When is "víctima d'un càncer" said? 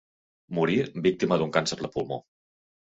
1.07-1.81